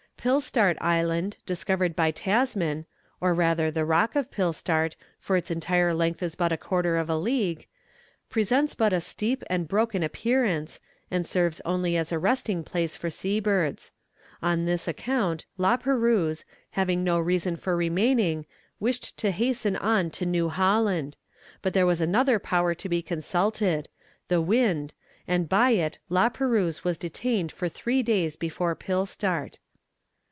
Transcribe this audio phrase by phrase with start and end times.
[0.23, 2.85] Pilstaart Island, discovered by Tasman
[3.19, 7.09] or rather, the rock of Pilstaart, for its entire length is but a quarter of
[7.09, 7.65] a league
[8.29, 10.79] presents but a steep and broken appearance,
[11.09, 13.93] and serves only as a resting place for sea birds.
[14.43, 18.45] On this account La Perouse, having no reason for remaining,
[18.79, 21.17] wished to hasten on to New Holland;
[21.63, 23.89] but there was another power to be consulted
[24.27, 24.93] the wind,
[25.27, 29.57] and by it La Perouse was detained for three days before Pilstaart.